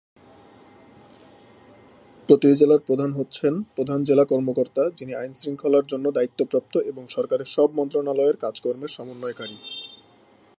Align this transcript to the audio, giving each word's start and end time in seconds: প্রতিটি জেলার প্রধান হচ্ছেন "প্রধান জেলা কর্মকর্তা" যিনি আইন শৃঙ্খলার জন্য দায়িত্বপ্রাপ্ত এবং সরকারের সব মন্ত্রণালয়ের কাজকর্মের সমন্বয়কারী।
প্রতিটি 2.29 2.55
জেলার 2.55 2.81
প্রধান 2.87 3.11
হচ্ছেন 3.13 3.53
"প্রধান 3.75 3.99
জেলা 4.03 4.25
কর্মকর্তা" 4.25 4.83
যিনি 4.89 5.13
আইন 5.15 5.33
শৃঙ্খলার 5.33 5.85
জন্য 5.85 6.05
দায়িত্বপ্রাপ্ত 6.11 6.73
এবং 6.81 7.03
সরকারের 7.07 7.47
সব 7.47 7.69
মন্ত্রণালয়ের 7.73 8.37
কাজকর্মের 8.37 8.91
সমন্বয়কারী। 8.97 9.57